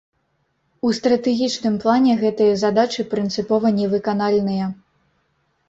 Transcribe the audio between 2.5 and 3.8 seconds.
задачы прынцыпова